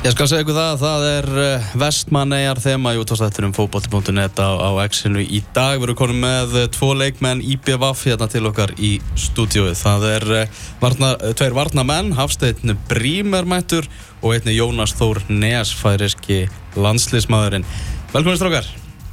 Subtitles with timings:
[0.00, 4.48] Ég skal segja ykkur það að það er eh, vestmannegar þema í útváðstættunum fókbóti.net á,
[4.56, 5.74] á X-inu í dag.
[5.76, 9.74] Við erum konum með eh, tvo leikmenn IBVF hérna til okkar í stúdióið.
[9.76, 13.90] Það er eh, varna, tveir varnamenn, Hafsteinn Brímermættur
[14.22, 16.46] og einni Jónas Þór Nesfæriski
[16.80, 17.66] landslismadurinn.
[18.14, 18.70] Velkomin strákar.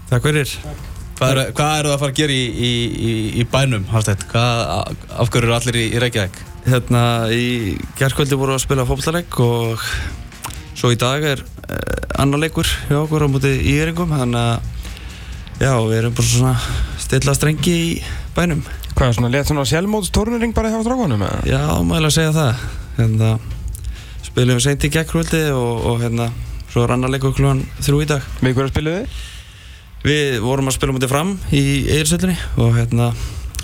[0.08, 0.54] Takk fyrir.
[1.18, 2.72] Hvað eru er það að fara að gera í, í,
[3.10, 4.24] í, í bænum, Hafsteinn?
[4.38, 6.40] Afhverju eru allir í, Reykjavík?
[6.70, 7.04] Hérna
[7.36, 9.84] í gerðkvöldi voru að spila fólkstalegg og
[10.78, 15.64] Svo í dag er eh, annar leikur hjá okkur á múti í Íringum þannig að
[15.64, 16.52] já, við erum bara svona
[17.02, 17.88] stilla strengi í
[18.36, 18.60] bænum.
[18.92, 21.24] Hvað er svona, létt svona sjálfmótstórnurring bara hjá strákunum?
[21.50, 22.62] Já, maður að segja það.
[23.00, 23.32] Hérna,
[24.28, 26.28] spilum við seint í gegnrvöldi og, og hérna,
[26.70, 28.30] svo er annar leikur klúan þrjú í dag.
[28.44, 29.26] Við hverju spiluðu þið?
[30.06, 31.64] Við vorum að spila mútið fram í
[31.98, 33.10] Eirsöldinni og hérna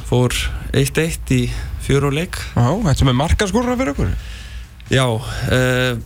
[0.10, 0.34] fór
[0.74, 1.44] 1-1 í
[1.86, 2.42] fjóru leik.
[2.58, 4.16] Já, þetta sem er markaskorra fyrir okkur?
[4.90, 6.02] Já, uh,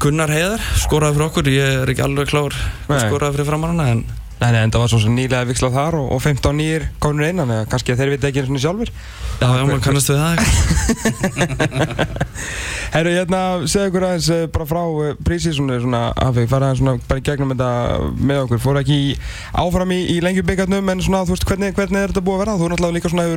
[0.00, 2.54] Gunnar Heiðar skoraði fyrir okkur, ég er ekki alveg klár
[2.88, 4.04] skoraði fyrir framarana en
[4.34, 7.52] Nei, nei, en það var svo nýlega vikslað þar og, og 15 nýjir kominur einan,
[7.54, 10.36] eða kannski þeir vita ekki eins og sjálfur Já, já, maður kannast við það.
[12.94, 13.40] Herru, hérna,
[13.70, 17.26] segja ykkur aðeins eh, bara frá eh, prísísunu svona, hafi, fara aðeins svona bara í
[17.26, 17.70] gegnum þetta
[18.30, 18.98] með okkur, fór ekki
[19.64, 22.56] áfram í, í lengjubíkarnum, en svona, þú veist, hvernig, hvernig er þetta búið að vera?
[22.58, 23.28] Þú er náttúrulega líka svona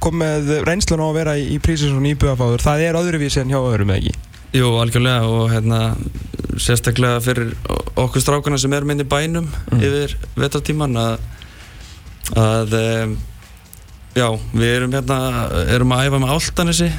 [0.00, 3.60] komið reynslun á að vera í, í prísísunu í Böðafáður, það er öðruvísi en hjá
[3.60, 4.14] öðrum, ekki?
[4.50, 5.80] Jú, algjörlega og hérna
[6.58, 7.52] sérstaklega fyrir
[8.00, 9.82] okkur strákana sem er minni bænum mm.
[9.86, 11.20] yfir vetartíman að,
[12.34, 12.74] að
[14.18, 15.20] já, við erum hérna
[15.70, 16.90] erum að æfa með áltanissi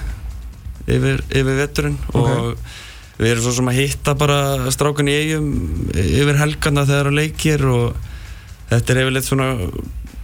[0.88, 2.38] yfir, yfir veturinn okay.
[2.38, 5.52] og við erum svo sem að hitta bara strákan í eigum
[5.92, 8.00] yfir helgana þegar það eru leikir og
[8.72, 9.50] þetta er yfirleitt svona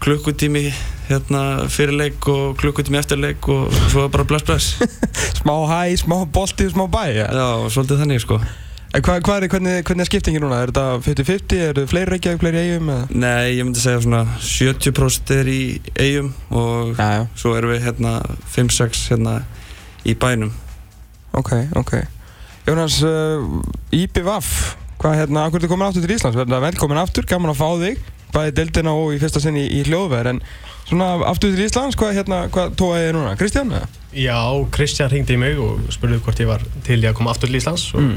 [0.04, 0.68] klukkutími
[1.08, 4.78] hérna fyrirleik og klukkutími eftirleik og svo bara bless bless
[5.40, 7.28] smá hæ, smá bolti, smá bæ ja.
[7.32, 8.40] já, svolítið þannig sko
[8.96, 10.62] en hva, hva er, hvernig, hvernig er skiptingin núna?
[10.64, 12.92] er þetta 50-50, er þetta fleiri reykjaði, fleiri eigum?
[13.12, 15.62] Nei, ég myndi segja svona 70% er í
[15.94, 17.24] eigum og já, já.
[17.40, 18.18] svo erum við hérna
[18.56, 19.40] 5-6 hérna
[20.08, 20.54] í bænum
[21.38, 21.96] ok, ok
[22.68, 23.44] Jónas, uh,
[23.96, 26.40] IPVAF hvað hérna, akkur er þetta komin aftur til Íslands?
[26.68, 30.34] velkomin aftur, gaman að fá þig bæði deildina og í fyrsta sinni í, í hljóðverð
[30.34, 30.42] en
[30.88, 33.34] svona aftur til Íslands, hvað, hérna, hvað tóaði þið núna?
[33.40, 33.74] Kristján?
[34.16, 34.40] Já,
[34.74, 37.60] Kristján ringdi í mig og spurði hvort ég var til ég að koma aftur til
[37.60, 38.16] Íslands mm.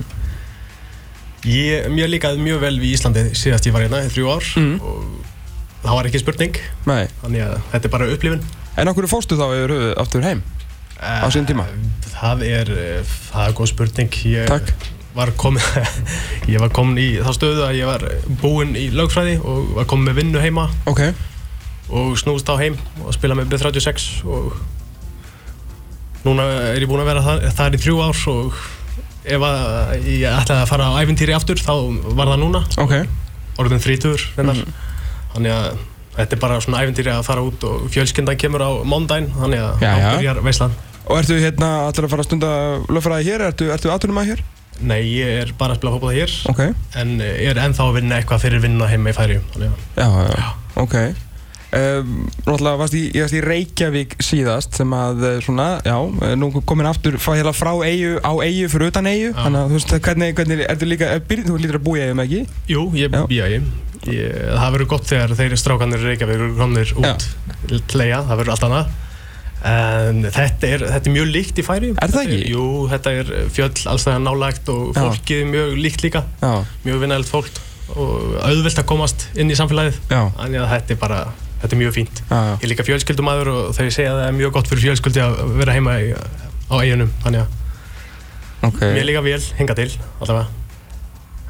[1.50, 4.78] ég, mér líkaði mjög vel við Íslandi síðast ég var hérna í þrjú ár mm.
[4.78, 7.04] og það var ekki spurning Nei.
[7.24, 10.44] þannig að þetta er bara upplifin En okkur fórstu þá yfir höfuð aftur heim
[11.00, 11.66] uh, á sín tíma?
[12.14, 12.72] Það er,
[13.32, 15.62] það er góð spurning ég, Takk var komin
[16.52, 18.04] ég var komin í þá stöðu að ég var
[18.42, 21.14] búinn í lögfræði og var komin með vinnu heima okay.
[21.88, 24.52] og snúst á heim og spila með B36 og
[26.26, 28.60] núna er ég búinn að vera þar, þar í þrjú ár og
[29.20, 29.48] ef
[30.06, 31.74] ég ætlaði að fara á æfintýri aftur þá
[32.16, 33.08] var það núna okay.
[33.60, 34.88] orðin þrítur mm
[35.30, 35.66] þannig að
[36.16, 39.84] þetta er bara svona æfintýri að fara út og fjölskyndan kemur á mándaginn þannig að
[39.86, 40.78] ábyrjar veislan
[41.10, 42.48] Og ertu hérna allir að fara að stunda
[42.92, 43.42] lögfræði hér?
[43.48, 44.42] Ertu, ertu aðtunum að hér?
[44.80, 46.36] Nei, ég er bara að spila fólkbóða hér.
[46.52, 46.76] Okay.
[47.00, 50.46] en ég er ennþá að vinna eitthvað fyrir vinna heima í færi Já, já, já.
[50.80, 50.96] ok.
[51.70, 55.94] Um, Náttúrulega varst í, ég varst í Reykjavík síðast sem að eh, svona, já,
[56.26, 59.76] eh, nú komin aftur hérna frá eigu á eigu fyrir utan eigu þannig að þú
[59.76, 62.40] veist, hvernig, hvernig ertu líka er, þú lítur að búa í eigum, ekki?
[62.72, 63.70] Jú, ég í eigum
[64.00, 67.28] Það verður gott þegar þeirri strákanir Reykjavík eru komnir út
[67.70, 68.92] til eiga, það verður allt annað
[69.66, 72.38] en þetta er, þetta er mjög líkt í færi Er það ekki?
[72.48, 76.22] Jú, þetta er fjöll allstæðan nálægt og fólkið er mjög líkt líka.
[76.40, 76.64] Já.
[76.86, 77.60] mjög vinnægilt fólk
[77.90, 79.98] og auðvilt að komast inn í samfélagið.
[80.14, 81.20] Að þetta er bara,
[81.62, 82.22] þetta er mjög fínt.
[82.30, 85.24] Já, ég er líka fjölskyldumæður og þau segja að það er mjög gott fyrir fjölskyldi
[85.24, 86.12] að vera heima í,
[86.70, 88.94] á eiginum þannig að okay.
[88.94, 89.90] mér líka vel, hinga til
[90.22, 90.48] allavega.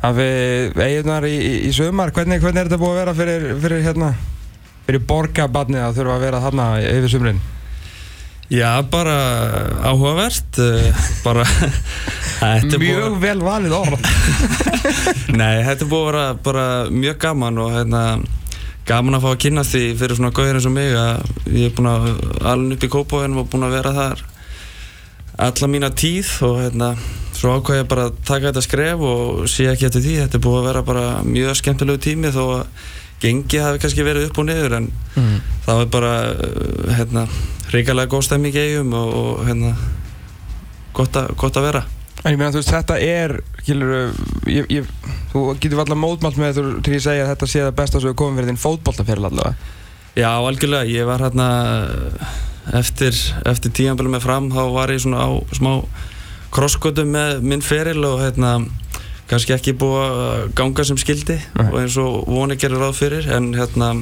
[0.01, 3.49] Það við eigunar í, í, í sömar hvernig, hvernig er þetta búið að vera fyrir,
[3.61, 4.13] fyrir, hérna,
[4.87, 7.43] fyrir borgabadni að þurfa að vera þarna yfir sömurinn?
[8.51, 9.15] Já, bara
[9.87, 10.91] áhugavert eh,
[11.23, 11.45] bara
[12.83, 14.09] Mjög vel valið orð
[15.39, 18.03] Nei, þetta er búið að vera bara mjög gaman og hérna
[18.89, 21.23] gaman að fá að kynast því fyrir svona gauðir eins og mig að
[21.55, 22.09] ég er búin að
[22.51, 24.25] alveg upp í Kópavöginum og búin að vera þar
[25.47, 26.89] alla mína tíð og hérna
[27.37, 30.45] svo ákvæði ég bara að taka þetta skref og sé ekki eftir því, þetta er
[30.49, 34.47] búið að vera bara mjög skemmtilegu tími þó að gengi hafi kannski verið upp og
[34.49, 35.41] niður en mm.
[35.69, 37.25] það var bara eh, hérna
[37.75, 39.73] ríkilega góð stemming í eigum og, og hérna
[40.97, 41.87] gott, a, gott að vera
[42.21, 43.33] En ég meina þú veist þetta er
[43.65, 44.11] kilur,
[44.51, 44.89] ég, ég,
[45.33, 48.11] þú getur alltaf mótmált með þú til að segja að þetta sé það besta sem
[48.11, 49.79] við komum fyrir þinn fótbolltaféril allavega
[50.19, 51.47] Já algjörlega, ég var hérna
[52.77, 53.17] eftir,
[53.49, 55.73] eftir tíanbelum með fram þá var ég svona á smá
[56.53, 58.59] krosskotum með minn feril og hérna
[59.31, 61.69] kannski ekki búið að ganga sem skildi Nei.
[61.69, 63.93] og eins og voni gerir ráð fyrir en hérna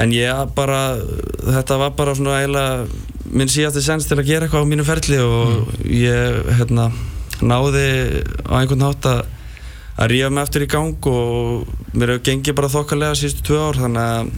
[0.00, 0.96] en ég bara,
[1.44, 2.86] þetta var bara svona eiginlega
[3.34, 6.90] minn síðasti sens til að gera eitthvað á mínu ferli og ég hérna
[7.44, 7.86] náði
[8.46, 9.24] á einhvern hátt að
[9.94, 13.78] að rífa mig aftur í gang og mér hefur gengið bara þokkalega síðustu tvö ár
[13.78, 14.30] þannig að,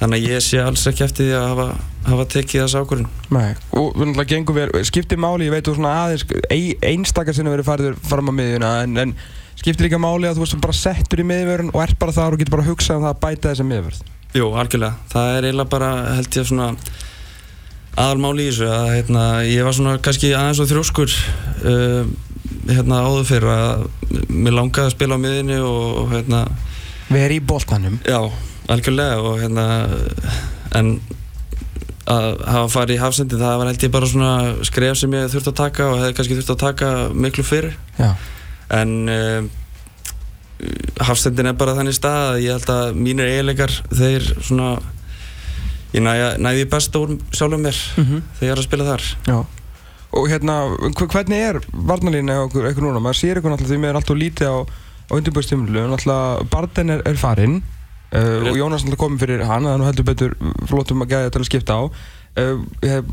[0.00, 1.66] þannig að ég sé alls ekki eftir því að hafa,
[2.08, 5.76] hafa tekið þessu ákvörðin Nei, og við náttúrulega gengum við, skiptir máli, ég veit þú
[5.78, 9.14] svona aðeins, ein, einstakar sinni verið farið fram á miðjuna, en, en
[9.60, 12.42] skiptir líka máli að þú veist bara settur í miðjörn og ert bara þar og
[12.42, 14.09] getur bara hugsað um það að bæta þessa miðjörn.
[14.36, 14.94] Jú, algjörlega.
[15.10, 16.70] Það er eiginlega bara, held ég, svona
[17.98, 21.14] aðalmáli í þessu að hérna, ég var svona kannski aðeins og þrjóskur
[21.66, 22.04] uh,
[22.70, 23.86] hérna áður fyrir að
[24.30, 26.44] mér langaði að spila á miðinni og, hérna,
[27.10, 27.98] erum í boltanum.
[28.06, 28.20] já,
[28.70, 29.66] algjörlega og hérna,
[30.78, 30.94] en
[32.10, 34.32] að hafa farið í hafsendi það var held ég bara svona
[34.66, 36.90] skref sem ég þurfti að taka og hefði kannski þurfti að taka
[37.26, 38.08] miklu fyrir Já.
[38.80, 39.50] en uh,
[41.08, 44.70] hafsendin er bara þannig stað að ég held að mínir eiginleikar þeir svona
[45.94, 49.38] ég næ, næði best úr sjálfum mér Mm þegar ég er að spila þar Já.
[50.10, 50.54] Og hérna,
[50.90, 52.98] hv- hvernig er varnalínu okkur, eitthvað núna?
[53.04, 54.58] Maður sér eitthvað náttúrulega því mér er alltaf lítið á,
[55.06, 55.84] á undirbúrstimlu.
[55.92, 59.86] Náttúrulega Barden er, er farinn uh, og Jónas náttúrulega komin fyrir hann, það er nú
[59.86, 60.34] heldur betur
[60.66, 61.82] flottum að gæða til að skipta á.
[62.34, 62.58] Uh,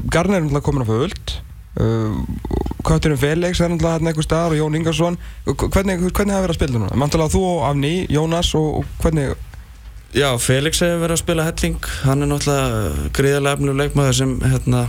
[0.10, 1.36] Garner er náttúrulega komin á fullt.
[1.78, 2.22] Uh,
[2.88, 5.18] Kötturinn Felix er náttúrulega hérna einhver staðar og Jón Ingarsson.
[5.46, 6.96] Hvernig, hvernig hafa verið að spila núna?
[7.02, 9.36] Mæntalega þú og Afni, Jónas og, og hvernig...
[10.16, 14.86] Já, Felix hefur verið að spila helling hann er náttúrulega gríðarlega efnilegu leikmaður sem hérna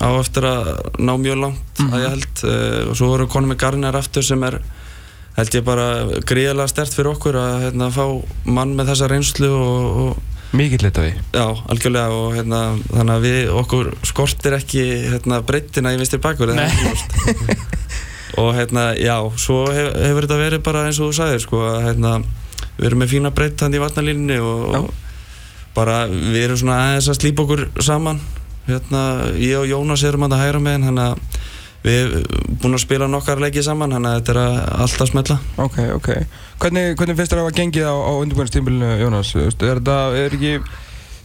[0.00, 3.60] á eftir að ná mjög langt að ég held uh, og svo voru konum með
[3.62, 4.58] Garner aftur sem er
[5.36, 5.86] held ég bara
[6.26, 8.04] gríðarlega stert fyrir okkur að hérna, fá
[8.48, 11.10] mann með þessa reynslu og, og Mikið því.
[11.36, 12.60] Já, algjörlega og hérna,
[12.90, 14.82] þannig að við okkur skortir ekki
[15.12, 16.50] hérna, breyttina í vinstri bakur
[18.40, 21.86] og hérna, já, svo hef, hefur þetta verið bara eins og þú sagðir sko, að
[21.86, 22.16] hérna,
[22.80, 24.90] við erum með fína breytt hann í vatnalínunni og, og
[25.76, 28.18] bara við erum svona aðeins að slípa okkur saman.
[28.66, 29.04] Hérna,
[29.38, 31.22] ég og Jónas erum að hægra með hann að
[31.84, 35.36] við erum búin að spila nokkar leikið saman þannig að þetta er að alltaf smetla
[35.64, 36.10] Ok, ok.
[36.60, 39.30] Hvernig, hvernig finnst þér að hafa gengið á, á undirbúinstímbilinu, Jónas?
[39.40, 40.52] Er þetta, er ekki,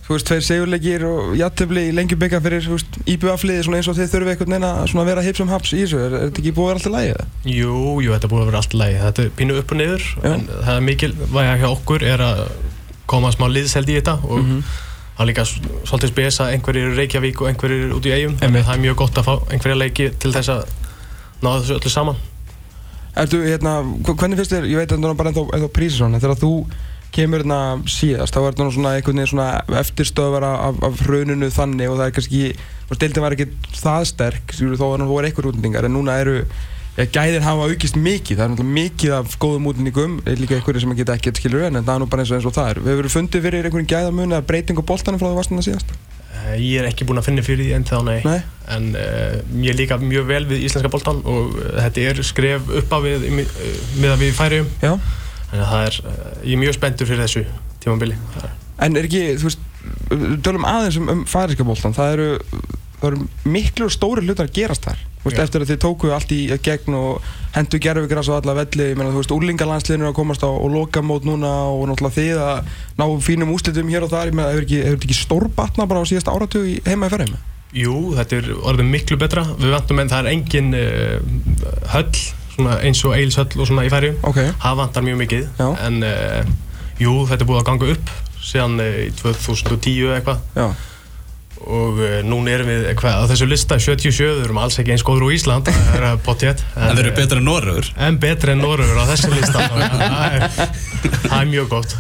[0.05, 2.99] þú veist, tveir segurleikir og jættefli í lengjum byggja fyrir, þú veist,
[3.65, 5.99] svona eins og þið þurfum einhvern veginn að svona vera hipsum haps í þessu?
[6.05, 7.27] Er, er þetta ekki búið að vera alltaf lægið það?
[7.51, 7.75] Jú,
[8.05, 8.97] jú, þetta er búið að vera allt í lagi.
[9.03, 10.31] Þetta er pínu upp og niður, Já.
[10.31, 11.11] en það er mikil
[15.15, 18.11] og það er líka svolítið spes að einhverjir eru Reykjavík og einhverjir eru út í
[18.11, 18.33] eigum.
[18.43, 20.65] Að það er mjög gott að fá einhverja leiki til þess að
[21.45, 22.17] ná þessu öllu saman.
[23.15, 26.17] Ertu, hérna, hv- hvernig finnst þér, ég veit að það er bara ennþá, ennþá prísisón,
[26.19, 26.51] þegar þú
[27.15, 31.87] kemur hérna síðast, þá er nú svona einhvern veginn svona eftirstöðvar af, af hruninu þannig
[31.93, 33.47] og það er kannski, þú veist, deildin var ekki
[33.79, 36.41] það sterk, skilur, þó var nú voru einhver útlendingar, en núna eru,
[36.97, 40.83] ja, gæðin hafa aukist mikið, það er náttúrulega mikið af góðum útlendingum, er líka einhverju
[40.85, 42.81] sem geta ekkert skilur, en það er nú bara eins og, eins og það er.
[42.85, 45.95] Við hefur fundið fyrir einhverjum gæðamun eða breyting á boltanum frá því varst hérna síðast?
[46.35, 48.17] Eh, Ég er ekki búinn að finna fyrir því enn þá, nei.
[48.25, 48.39] Nei?
[48.75, 52.95] En uh, ég líka mjög vel við íslenska boltan og uh, þetta er skref upp
[52.95, 53.41] á við uh,
[54.01, 54.69] miðan við færium.
[54.83, 54.93] Já.
[55.51, 55.99] Þannig að er,
[56.43, 59.61] ég er mjög spenntur fyrir þessu er- En er ekki, þú veist,
[60.09, 62.29] við tölum aðeins um, um færiska boltan, það eru,
[62.99, 65.03] það eru miklu og stóri hlutar að gerast þar.
[65.25, 68.99] Veist, eftir að þið tóku allt í gegn og hendu gerfugras á alla velli, ég
[68.99, 72.71] meina, þú veist, úrlingalandsliðinu að komast á og loka mót núna og náttúrulega þið að
[72.99, 76.09] ná fínum úslitum hér og þar, ég meina, hefur ekki, þetta ekki stórbatna bara á
[76.09, 77.37] síðasta áratug heima í ferðum?
[77.75, 79.43] Jú, þetta er orðið miklu betra.
[79.59, 81.15] Við vantum en það er engin uh,
[81.91, 82.21] höll,
[82.53, 84.19] svona eins og Eils höll og svona í færium.
[84.23, 85.47] Ok, Það vantar mjög mikið.
[85.59, 85.67] Já.
[85.83, 86.53] En uh,
[87.01, 88.13] jú, þetta er búið að ganga upp
[88.45, 90.45] síðan uh, í 2010 eða eitthvað.
[91.65, 95.05] Og uh, núna erum við hvað, á þessu lista 77, við erum alls ekki eins
[95.07, 96.63] góður úr Ísland, það er potjett.
[96.75, 99.63] En þeir eru betur en Norröður En betri en Norröður á þessu lista.
[99.71, 100.49] að það er-
[101.29, 101.95] það er mjög gott.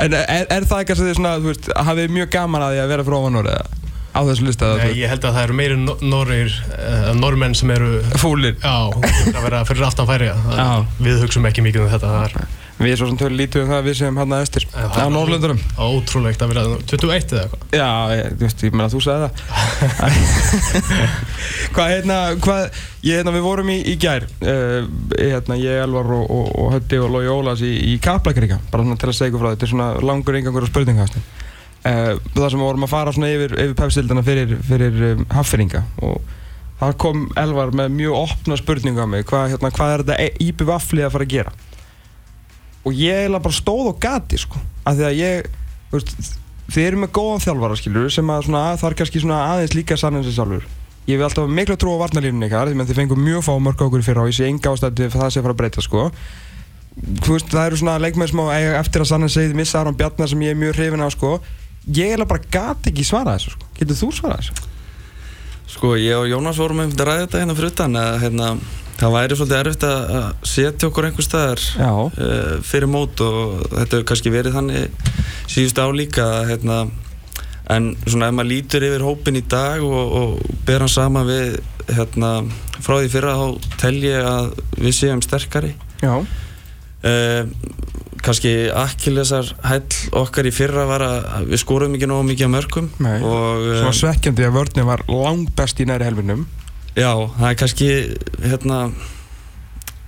[0.00, 2.82] En er, er það ekki að þið svona, þú veist, hafið mjög gaman að því
[2.82, 3.78] að vera frá orðið
[4.10, 4.70] á þessu lista?
[4.80, 8.56] Nei, ég held að það eru meiri norrir, uh, normenn sem eru Fúlir.
[8.58, 10.66] Já, að vera fyrir aftan færi Já.
[10.98, 13.70] Við hugsum ekki mikið um þetta Það er Við erum svo sem tölur lítið um
[13.70, 15.58] það að við séum estir Já, á Norrlöndurum.
[15.76, 17.66] ótrúlegt að vera 21 eða eitthvað.
[17.76, 20.14] Já, ég, þú veist, ég meina þú sagði það.
[21.74, 22.62] Hvað, hérna, hvað
[23.04, 26.98] ég, hérna, við vorum í, í gær uh, hérna, ég, Elvar og, og, og Hötti
[27.04, 29.68] og Lói Ólas í, í Kaplakrika bara svona til að segja ykkur frá þetta, þetta
[29.68, 31.24] er svona langur yngangur og spurningkastin
[31.84, 35.84] uh, það sem við vorum að fara svona yfir, yfir pepsildana fyrir, fyrir um, haffyringa
[36.06, 36.36] og
[36.80, 39.26] það kom Elvar með mjög opna spurningu á mig.
[39.28, 41.58] Hvað, hérna, hvað er þetta íbjöf afflið að fara að gera
[42.84, 45.48] og ég eiginlega bara stóð og gati sko, af því að ég
[45.92, 46.12] veist,
[46.70, 50.24] þið eru með góðan þjálfara skilur sem að svona, þarf kannski svona aðeins líka sannin
[50.26, 50.68] sér sjálfur.
[51.08, 53.82] Ég vil alltaf miklu trú á varnalínunni ykkar því að þið fengum mjög fá mörg
[53.82, 55.84] á okkur fyrra og ég sé enga ástæði fyrir það sé að fara að breyta
[55.84, 56.04] sko.
[57.26, 58.46] Veist, það eru svona leikmenn sem á
[58.78, 61.32] eftir að sanna segið missa Aron Bjarnar sem ég er mjög hrifin á sko.
[61.96, 63.70] Ég er bara gati ekki svara þessu sko.
[63.78, 64.68] Getur þú svarað þessu?
[65.70, 68.46] Sko, ég og Jónas vorum veginn að ræða þetta hérna fyrir utan að hérna,
[69.00, 73.96] það væri svolítið erfitt að að setja okkur einhver staðar uh, fyrir mót og þetta
[73.96, 75.06] hefur kannski verið þannig
[75.50, 76.80] síðust álíka hérna,
[77.70, 81.56] en svona ef maður lítur yfir hópin í dag og, og ber hann sama við
[81.90, 82.34] hérna,
[82.78, 85.74] frá því fyrra þá tel ég að við séum sterkari.
[86.00, 87.42] Já, uh,
[88.20, 92.90] kannski akkilesar hæll okkar í fyrra var að við skorum ekki nógu mikið á mörgum
[93.00, 93.16] Nei.
[93.24, 96.44] og um, svekkjandi að vörðin var langt best í næri helminum
[97.00, 97.90] Já, það er kannski
[98.44, 98.78] hérna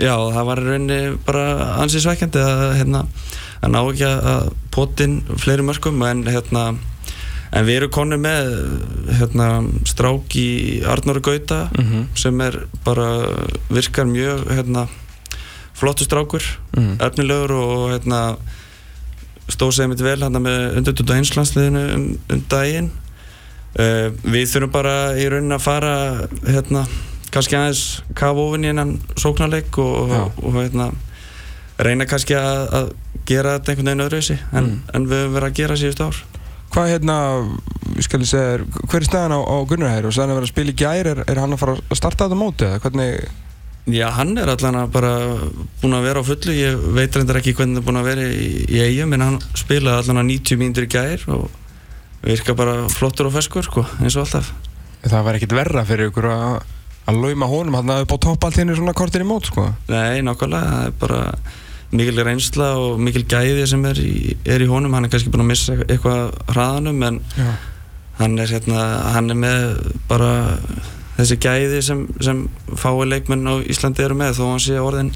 [0.03, 1.45] já, það var rauninni bara
[1.83, 3.05] ansið svekkjandi að hérna
[3.63, 6.65] að ná ekki að- potin fleiri mörgum en hérna
[7.53, 8.49] en við erum konir með
[9.19, 9.47] hérna
[9.85, 10.49] strák í
[10.89, 12.07] Arnóri Gauta Mhm.
[12.17, 13.09] sem er bara
[13.71, 14.89] virkar mjög hérna
[15.75, 16.43] flottu strákur,
[16.77, 16.97] Mhm.
[17.01, 18.37] efnilegur og hérna
[19.49, 22.91] stóð sig mitt vel hérna með undirtúta einslandsliðinu um, um daginn
[23.79, 25.95] uh, við þurfum bara í rauninni að fara
[26.47, 26.85] hérna
[27.33, 27.85] kannski aðeins
[28.19, 30.91] kafa ofin í hennan sóknarleik og, og, og hérna
[31.83, 32.91] reyna kannski að, að
[33.29, 34.79] gera þetta einhvern veginn öðruvísi en, Mm.
[34.95, 36.19] en við höfum verið að gera síðust ár.
[36.73, 37.15] Hvað hérna,
[38.01, 40.47] skal ég segja þér, hver er staðan á, á Gunnar Hægur og staðan að vera
[40.49, 43.27] að spila í gær, er, er hann að fara að starta þetta móti eða hvernig,
[43.93, 45.11] Já, hann er allan að bara
[45.83, 48.27] búin að vera á fullu, ég veit reyndar ekki hvernig það er búin að vera
[48.31, 51.49] í, í eigum en hann spilaði allan að 90 mínútur í gær og
[52.23, 54.53] virka bara flottur og feskur sko, eins og alltaf.
[55.03, 56.61] Það var ekkit verra fyrir ykkur að,
[57.11, 59.65] að lauma honum hann upp á toppaltinu svona kortir í mót sko.
[59.91, 61.21] Nei, nákvæmlega, það er bara
[61.93, 65.43] mikil reynsla og mikil gæði sem er í, er í honum, hann er kannski búin
[65.45, 67.51] að missa eitthvað hraðanum en Já,
[68.23, 69.67] hann er, hérna, hann er með
[70.09, 70.31] bara
[71.19, 72.47] þessi gæði sem, sem
[72.81, 75.11] fái leikmenn á Íslandi eru með þó hann sé orðin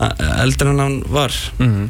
[0.00, 0.14] a-
[0.46, 1.34] eldri en hann var.
[1.58, 1.88] Mm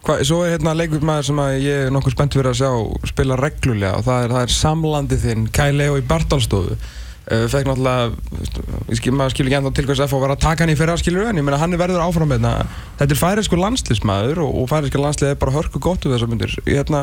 [0.00, 2.70] Hvað, svo er hérna leikur maður sem að ég er nokkuð spennt fyrir að sjá
[3.10, 7.68] spila reglulega og það er, það er samlandið þinn Kai Leo í Bartalstofu uh, fekk
[7.68, 10.96] náttúrulega skil, maður skilur ekki ennþá til hvers FH var að taka hann í fyrra
[11.00, 14.56] skilur en ég meina hann er verður áfram með þetta þetta er færisku landslismæður og,
[14.62, 16.56] og færisku landslið er bara hörku gott um þessar myndir.
[16.64, 17.02] Hérna,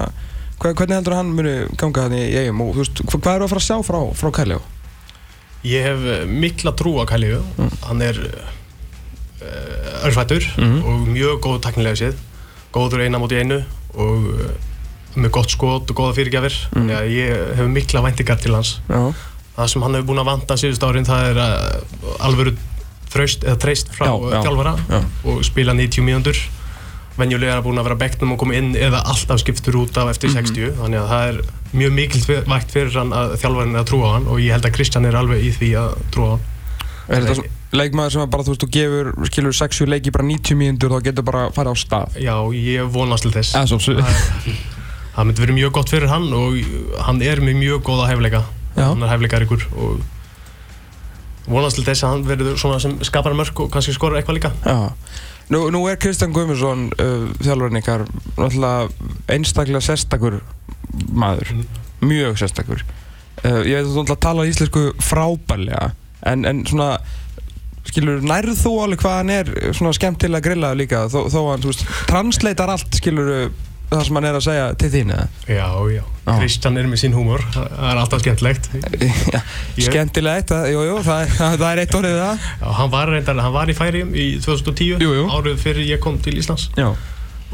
[0.57, 3.53] hva, hvernig heldur hann muni ganga hann í eigum og veist, hva, hvað eru að
[3.53, 4.63] fara að sjá frá, frá Kai Leo?
[5.69, 7.43] Ég hef eh, mikla trú á Kælíu
[7.85, 10.81] hann er uh, örfættur Mhm.
[10.81, 12.17] og mjög góð taknilega séð
[12.77, 13.59] góður eina móti einu
[13.97, 14.47] og uh,
[15.17, 16.57] með gott skot og góða fyrirgjafir.
[16.75, 18.75] Þannig að ég hef mikla væntingar til hans.
[18.89, 19.01] Já,
[19.57, 22.53] það sem hann hefur búin að vanta síðust árin það er uh, alvöru
[23.07, 24.99] þraust eða treyst frá Já, já, já, þjálfara já.
[25.31, 26.41] og spila 90 mínútur.
[27.17, 29.95] Venjulega er hann búin að vera á bekknum og koma inn eða alltaf skiptur út
[29.97, 31.39] af eftir 60 þannig að það er
[31.73, 34.67] mjög mikil vægt fyrir hann að þjálfarinn er að trúa á hann og ég held
[34.69, 36.45] að Kristján er alveg í því að trúa á hann
[37.07, 40.57] er þetta svona leikmaður sem bara þú veist, þú gefur skilur 6 leiki bara 90
[40.59, 42.17] mínútur þá getur bara að fara á stað.
[42.23, 43.55] Já, ég vonast til þess.
[43.55, 43.95] Eða svo, svo.
[44.01, 44.75] Það-
[45.17, 46.57] Það myndi verið mjög gott fyrir hann og
[47.07, 48.43] hann er með mjög góða hæfleika
[48.77, 48.83] Já.
[48.91, 50.01] hann er hæfleikaríkur og
[51.47, 54.51] vonast til þess að hann verður svona sem skapar mörg og kannski skorur eitthvað líka.
[54.67, 54.91] Já,
[55.49, 58.03] nú, nú er Kristján Guðmundsson uh, þjálfurinn ykkar
[58.37, 58.91] náttúrulega
[59.33, 60.37] einstaklega sérstakur
[61.09, 61.53] maður,
[62.05, 62.83] mjög sérstakur.
[63.41, 65.93] Uh, ég veit að þú náttúrulega tala íslensku frábærlega
[66.25, 66.97] en, en svona
[67.87, 71.71] skilur, nærðu þú alveg hvað hann er svona skemmtilega grillaður líka þó, þó hann, þú
[71.71, 73.31] veist, translatar allt skilur
[73.87, 75.27] það sem hann er að segja til þín eða?
[75.47, 76.31] Já, já, Já.
[76.41, 78.65] Kristján er með sín húmor það er alltaf skemmtlegt
[79.31, 79.39] Já,
[79.79, 83.39] Ég- skemmtilegt, það- jú, jú, það, það er eitt orðið það Já, hann var reyndar,
[83.45, 85.29] hann var í færium í 2010 Jú, jú.
[85.37, 86.89] árið fyrir ég kom til Íslands Já,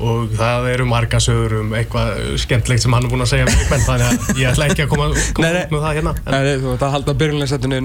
[0.02, 3.84] og það eru marga sögur um eitthvað skemmtlegt sem hann er búinn að segja menn
[3.86, 6.56] þannig að ég ætla ekki að koma, koma Nei, út með það hérna en, Nei,
[6.64, 7.14] þú ert að halda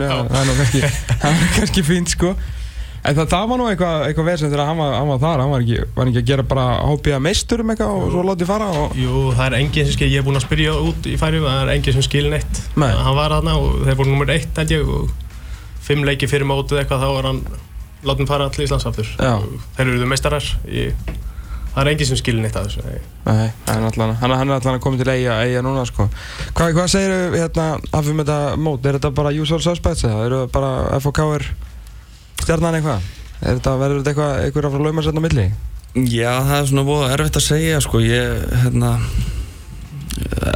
[0.08, 0.88] Já.
[1.20, 2.32] það er kannski, fínt sko
[3.08, 5.52] En það, það var nú eitthvað, eitthvað vesend þegar hann var, hann var þar, hann
[5.52, 8.66] var ekki, var ekki að gera bara hópiða meistur um eitthvað og svo látið fara
[8.74, 11.46] og Jú, það er enginn sem skil, ég er búinn að spyrja út í færium
[11.46, 12.90] það er enginn sem skil neitt Nei.
[12.90, 15.14] hann var þarna og þeir voru nummer eitt held ég og
[15.86, 17.40] fimm leiki fyrir mótið eitthvað þá var hann
[18.10, 19.36] látin fara til Íslands aftur Já.
[19.38, 21.14] og þeir eru meistarar ég,
[21.78, 22.98] það er enginn sem skil neitt að þessu nei.
[23.28, 26.08] Nei, hann er allan, hann, hann er allan að koma til eiga, eiga núna sko
[26.58, 30.42] Hvað, hvað segir hérna af um þetta mót, er þetta bara usual suspects eða eru
[30.42, 31.46] það bara FOK er
[32.42, 33.08] stjarnan eitthvað?
[33.38, 35.48] Er þetta, verður þetta eitthvað, eitthvað frá laumar setna milli?
[36.10, 38.90] Já, það er svona búið erfitt að segja sko, ég, hérna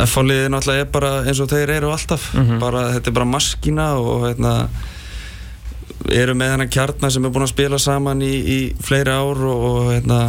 [0.02, 2.58] F-fáliðið náttúrulega er bara eins og þeir eru alltaf Mhm.
[2.60, 4.68] bara, þetta er bara maskína og hérna
[6.10, 9.62] eru með hennar kjarnar sem er búin að spila saman í, í fleiri ár og,
[9.70, 10.20] og hérna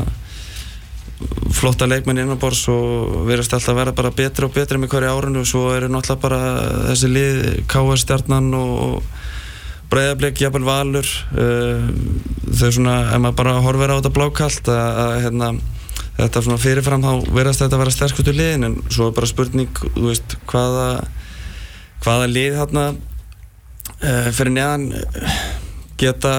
[1.53, 5.43] flotta leikmenn innanbors og verðast alltaf að vera bara betri og betri með hverju árinu.
[5.43, 6.41] Og svo eru náttúrulega bara
[6.89, 9.03] þessi lið KS stjarnan og,
[9.93, 11.05] breyðarblik, jafnvel valur
[11.37, 11.89] uh,
[12.49, 15.49] þau svona, ef maður bara horfir á þetta blákalt að, að hérna,
[16.17, 18.69] þetta svona fyrirfram þá verðast þetta að vera sterkustu liðin.
[18.69, 20.87] En svo er bara spurning, þú veist, hvaða
[22.03, 25.37] hvaða lið hérna uh, fyrir neðan uh,
[25.99, 26.33] geta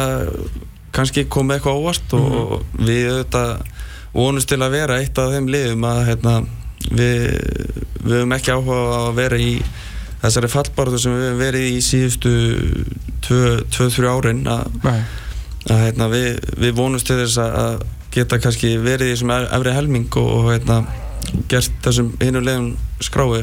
[0.95, 3.55] kannski komið eitthvað óvart og, og við auðvitað
[4.15, 6.35] vonumst til að vera eitt af þeim liðum að hérna,
[6.95, 7.25] við,
[8.05, 9.51] við höfum ekki áhuga að vera í
[10.25, 12.35] þessari fallbarðu sem við höfum verið í síðustu
[13.29, 14.79] 2-3 árin að,
[15.71, 19.73] að hérna, við, við vonumst til þess að- geta kannski verið í þessum ef- efri
[19.75, 20.77] helming og, og hérna,
[21.51, 22.69] gert þessum hinu liðum
[23.03, 23.41] skrái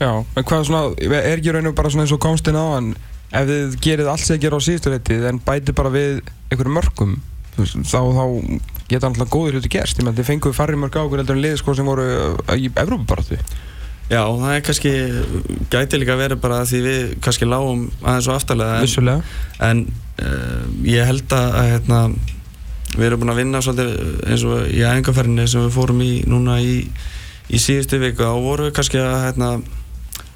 [0.00, 2.88] Já, en hvað svona, er ekki raun og bara svona eins og komstinn á hann
[3.30, 6.18] ef þið gerið allt sem þið gerir á síðustu leitið en bætið bara við
[6.50, 7.12] einhverjum mörgum
[7.54, 8.24] þá, þá
[8.90, 10.00] geta alltaf góður hluti gerst.
[10.00, 12.56] Ég menn þið fenguðu farri mörg á okkur heldur en liðið sko sem voru uh,
[12.58, 13.40] í Evrópubaratu
[14.10, 14.90] Já, það er kannski
[15.72, 19.22] gæti líka verið bara því við kannski lágum aðeins og aftalega en, vissulega.
[19.64, 19.80] en
[20.20, 22.00] uh, ég held að, hérna,
[22.98, 26.58] við erum búin að vinna svolítið eins og í æfingarferðinni sem við fórum í núna
[26.60, 26.76] í,
[27.48, 29.50] í síðustu viku og vorum við kannski að hérna,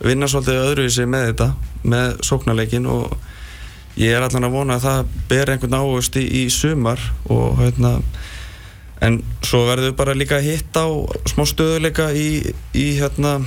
[0.00, 1.50] vinna svolítið öðruvísi með þetta
[1.84, 3.12] með sóknarleikin og
[4.00, 7.98] ég er allan að vona að það ber einhvern ávist í, í sumar og hérna
[9.04, 10.90] en svo verðum við bara líka að hitta á
[11.30, 13.38] smá stöðuleika í, í hérna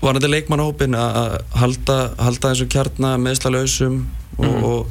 [0.00, 4.00] varandi leikmannahópin að halda, halda þessu kjarna meðslalausum
[4.38, 4.64] og, Mhm.
[4.64, 4.86] og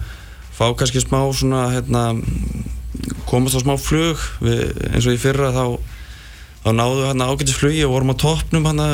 [0.54, 2.22] fá kannski smá svona hérna,
[3.26, 5.66] komast á smá flug við, eins og í fyrra þá,
[6.66, 8.88] þá náðu hérna ágætis flugi og vorum á toppnum hérna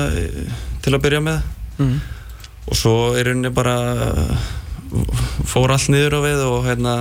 [0.81, 1.41] til að byrja með
[1.79, 1.99] mm.
[2.69, 3.75] og svo er rauninni bara
[5.45, 6.95] fór allt niður á við og hérna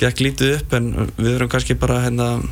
[0.00, 2.42] gekk lítið upp en við erum kannski bara hérna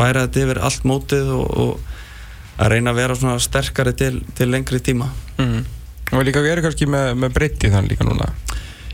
[0.00, 4.50] færa þetta yfir allt mótið og, og að reyna að vera svona sterkari til, til
[4.52, 5.64] lengri tíma Mm.
[6.12, 8.26] og líka við erum kannski með, með breytti þann líka núna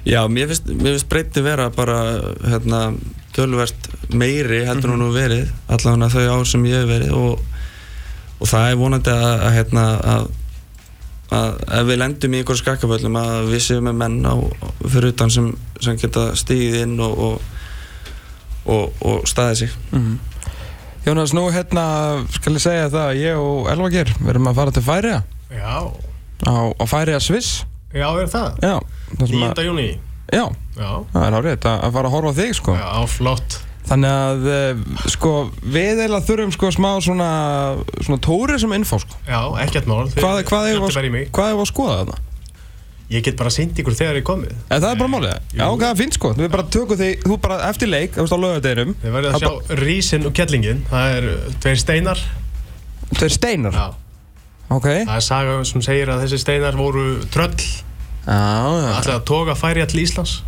[0.06, 1.98] Já, mér finnst, mér finnst breyti vera bara
[2.46, 2.80] hérna,
[3.34, 5.02] tölvert meiri heldur mm -hmm.
[5.02, 7.40] nú verið allavega þau ár sem ég hef verið og,
[8.38, 10.28] og það er vonandi að, að, hérna, að,
[11.30, 14.34] að ef við lendum í ykkur skakkaföllum að við séum með menn á,
[14.86, 17.42] fyrir utan sem, sem geta stíðið inn og, og,
[18.64, 20.18] og, og staðið sig mm.
[21.06, 21.82] Jónas, nú hérna
[22.34, 25.20] skal ég segja það að ég og Elva Geir við erum að fara til Færiða
[25.54, 25.76] Já,
[26.42, 27.50] á, á Færiða Sviss.
[27.94, 28.56] Já, er það?
[28.58, 28.74] Já,
[29.12, 29.50] það sem 9.
[29.52, 29.84] að, júni
[30.34, 30.42] já,
[30.74, 32.74] Já, það er árið að, að fara að horfa á þig sko.
[32.80, 33.58] Já, flott.
[33.86, 34.82] Þannig að eh,
[35.14, 37.30] sko við eiginlega þurfum sko smá svona
[38.00, 39.20] svona tourism info sko.
[39.30, 40.02] Já, ekkert mál.
[40.10, 40.50] Hvað, er
[41.54, 42.18] er að skoða þarna?
[43.06, 44.54] Ég get bara sýnt ykkur þegar ég komið.
[44.66, 45.34] En það er bara málið?
[45.54, 46.32] Já, ok, það fínt sko.
[46.34, 50.82] Við bara tökum þig, þú bara eftir leik, þú verðið að sjá rísin og kettlingin
[50.90, 52.24] Það er uh, tveir steinar.
[53.14, 53.78] Tveir steinar?
[53.78, 53.86] Já,
[54.66, 54.86] Ok.
[55.06, 57.54] Það er saga sem segir að þessi steinar voru tröll.
[58.26, 58.38] Já,
[58.98, 60.40] Ætlaði að toga færi til Íslands.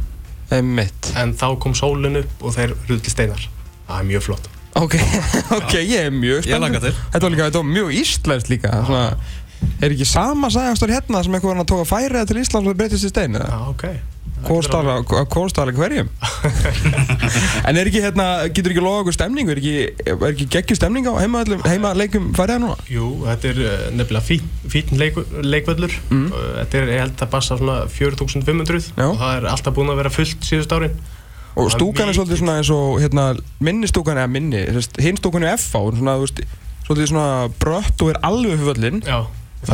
[0.50, 1.12] Einmitt.
[1.20, 3.44] En þá kom sólin upp og þeir til steinar.
[3.86, 4.48] Það er mjög flott.
[4.78, 4.94] Ok,
[5.58, 6.58] ok, ég er mjög til.
[6.58, 9.06] Þetta var líka, þetta var mjög íslenskt líka Svona,
[9.80, 13.08] er ekki sama sagastur hérna sem einhver var að tóka færiða til Íslands og breytist
[13.08, 13.50] í stein eða?
[13.50, 13.88] Já, ok
[14.46, 16.08] Kóstala hverjum
[17.68, 19.74] En er ekki hérna, getur ekki loða okkur stemning er ekki,
[20.30, 22.76] ekki geggjur stemning á heima, heima leikum færiða núna?
[22.90, 26.30] Jú, þetta er uh, nefnilega fín, fín leik, leikvöllur Mm.
[26.30, 29.04] Þetta er, ég held að passa svona 4500 Já.
[29.08, 30.94] og það er alltaf búin að vera fullt síðust árin
[31.58, 33.24] Og stúkan er svolítið svona eins og hérna,
[33.64, 34.62] minni stúkan eða minni,
[35.02, 36.42] hinn stúkan er er svona, þú veist,
[36.86, 39.18] svolítið svona brött og er alveg fyrir völlin Já,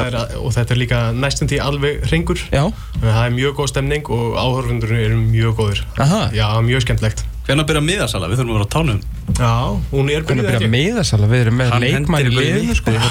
[0.07, 2.41] er, að- og þetta er líka næstum því alveg hringur.
[2.51, 5.81] Já, Þannig að það er mjög góð stemning og áhörfundur eru mjög góðir.
[5.99, 6.23] Aha.
[6.35, 8.29] Já, mjög skemmtlegt Hvernig byrja miðasala?
[8.33, 9.01] Við þurfum að vera á tánum.
[9.37, 9.53] Já,
[9.93, 11.75] hún er Hvernig byrjuð byrja meðasala, við erum með
[12.25, 12.95] í liðinu sko.
[12.95, 13.03] Já,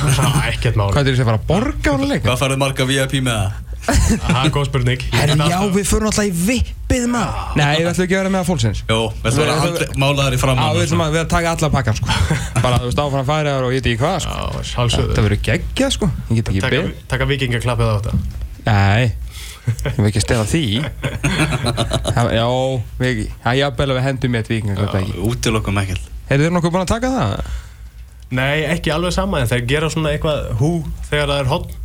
[0.50, 0.88] ekkert mál.
[0.90, 2.24] Hvað er þessi að fara að borga á leik?
[2.26, 3.73] Hvað farið marga VIP með það?
[3.84, 5.02] Það er góð spurning.
[5.12, 7.40] Herri, já, við förum alltaf í vippið maður.
[7.60, 8.84] Nei, við ætlum ekki að vera með að fólksins.
[8.88, 11.52] Jó, við ætlum að vera málaðar í Já, framann við ætlum að vera að taka
[11.58, 12.16] alla pakkan sko.
[12.64, 14.38] Bara, þú veist, áfram færiðar og ég veit ekki hvað sko.
[14.64, 16.10] Já, Það verður geggjað sko.
[16.30, 18.16] Ég get ekki Taka, beð taka vikingaklappið á þetta.
[18.64, 19.04] Nei,
[19.84, 20.64] ég vil ekki stela því.
[22.40, 22.48] Já,
[23.04, 26.10] við, það er jafnvel að við hendum með þetta viking Þetta ekki Útilokkum ekkert.
[26.32, 27.54] Eru þið nokkuð búin að taka það?
[28.34, 30.70] Nei, ekki alveg sama en þeir gera svona eitthvað hú
[31.10, 31.80] þegar það er hotn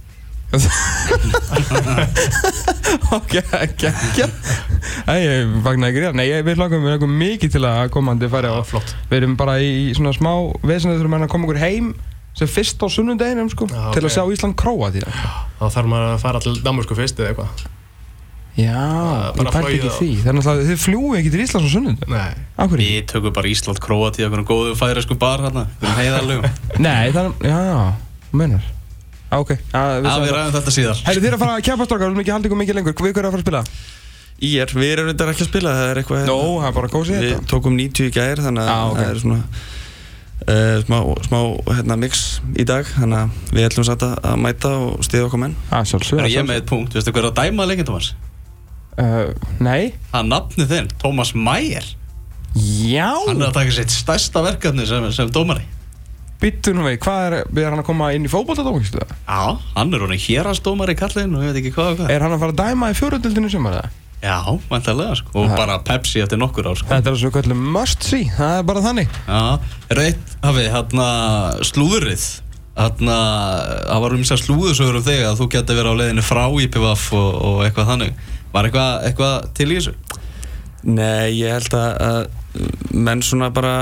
[3.12, 3.34] ok,
[3.78, 4.32] geggjað
[5.08, 8.28] Nei, ég fagnar ekki rétt Nei, ég- við hlokkum, við hlokkum mikið til að komandi
[8.32, 8.94] færi og flott.
[9.10, 10.32] Við erum bara í svona smá
[10.64, 11.90] vesinu þurfum að koma okkur heim
[12.38, 14.14] sem fyrst á sunnudeginum sko Já, til að ok.
[14.14, 15.02] sjá Ísland króa því
[15.58, 17.66] Þá þarf maður að fara til Danmarku fyrst eða eitthvað.
[18.58, 18.86] Já,
[19.36, 20.10] bara ég flogið ekki því.
[20.24, 22.32] Þannig að þið fljúi ekki til Íslands á sunnundum Nei.
[22.58, 22.94] Akkur ekki?
[22.96, 26.58] Við tökum bara Ísland Króati okkur góðu færi sko bar hérna Við erum heiðarlegum.
[26.82, 27.60] Nei, það er, já,
[28.32, 28.77] menar Já,
[29.36, 29.50] ok.
[29.72, 31.00] Já, Já, við ræðum þetta síðar.
[31.06, 32.94] Herri, þið er að fara að keppa strákar, við viljum ekki halda ykkur mikið lengur.
[32.98, 33.62] Við hverju að fara að spila?
[34.38, 37.16] Ír, við erum reyndar ekki að spila, það er eitthvað Nó, það er bara kósið
[37.18, 37.46] Við þetta.
[37.50, 38.98] tókum 90 í gær, þannig að Já, ok.
[38.98, 39.38] það er svona
[40.46, 41.38] uh, smá, smá
[41.74, 42.20] hérna, mix
[42.54, 45.56] í dag Þannig að við ætlum satt að að mæta og stiða okkur menn.
[45.72, 48.12] Það sjálfsög Er ég með eitt punkt, veistu hver er að dæma leikinn, Tómas?
[48.98, 49.90] uh, Nei.
[50.12, 51.90] Það er nafnið þinn, Tómas Mæger
[52.62, 53.10] Já.
[53.26, 55.66] Hann er að taka sitt stærsta verkefni sem, sem dómari
[56.38, 59.00] Bittu nú vei, hvað er, er hann að koma inn í fótboltadómingstu?
[59.26, 59.40] Já,
[59.74, 62.44] hann er honum hérastómari kallinn og ég veit ekki hvað og hvað Er hann að
[62.44, 63.88] fara að dæma í fjóruðildinu sumar eða?
[64.22, 64.36] Já,
[64.70, 68.02] vantarlega sko Og Það- bara Pepsi eftir nokkur ár sko Þetta er svo kallið must
[68.06, 69.42] see, það er bara þannig Já,
[69.94, 71.08] er eitt, hafið, hérna
[71.72, 72.26] slúðurið
[72.78, 73.14] Hérna,
[73.90, 76.44] það var um þess að slúðursögur um þig að þú geti verið á leiðinu frá
[76.62, 78.20] IPVF og, og eitthvað þannig
[78.54, 79.94] Var eitthvað, eitthvað til í þessu?
[80.88, 82.20] Nei, ég held að, að
[82.94, 83.72] menn svona bara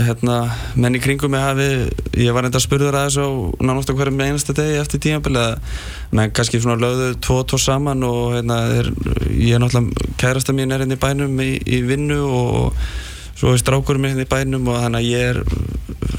[0.00, 0.36] hérna,
[0.80, 1.66] menn í kringum mig hafi
[2.20, 3.30] ég var enda að spurður að þessu á
[3.68, 5.36] nánast á hverjum einasta degi eftir tímafél
[6.16, 8.90] menn kannski svona lögðu tvo og tvo saman og hérna, þeir,
[9.36, 12.82] ég er náttúrulega kærasta mín er hérna í bænum í, í vinnu og
[13.40, 15.42] svo er strákurinn minn hérna í bænum og þannig að ég er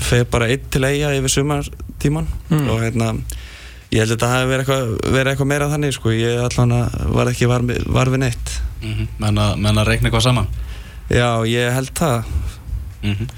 [0.02, 2.68] feð bara einn til eiga yfir sumartíman Mm.
[2.70, 3.14] og hérna
[3.92, 7.00] ég held að þetta hafi verið eitthvað, verið eitthvað meira þannig sko, ég allan að
[7.16, 10.48] var ekki var, var við neitt Mm menn, að, að reikna eitthvað saman
[11.12, 12.36] Já, ég held það
[13.04, 13.32] mm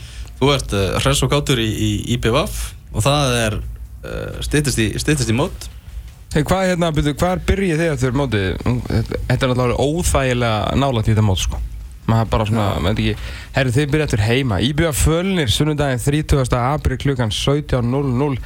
[0.44, 2.56] Þú ert uh, hress og gátur í, í IPVF
[2.92, 5.70] og það er uh, styttist, í, styttist í mót
[6.34, 8.46] Hey, hvað, hérna, byrju, hvað er byrjið þig eftir mótið?
[8.90, 11.60] Þetta er náttúrulega óþægilega nálægt í þetta mót, sko.
[12.10, 14.58] Maður bara svona, maður veit ekki, herru þið byrjið eftir heima.
[14.66, 16.56] Íbjöða fölnir sunnudaginn 30.
[16.58, 18.42] april klukkan 17.00.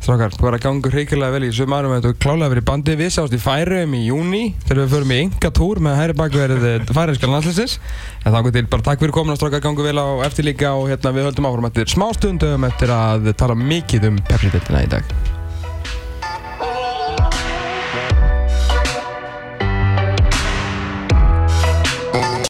[0.00, 2.96] Strákar, þú er að ganga hreikilega vel í sumarum Þetta er klálega verið í bandi.
[3.00, 6.92] Við sást í Færöum í júni Þegar við förum í enga túr með hæri bakverðið
[6.96, 7.78] Færömska landslýsins
[8.22, 10.90] En þá til bara takk fyrir komin að strákar gangu vel á eftir líka Og
[10.92, 15.35] hérna við höldum áfram eftir smá stundum Eftir að tala mikið um pepsi í dag